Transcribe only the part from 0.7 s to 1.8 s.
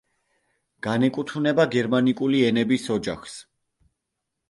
განეკუთვნება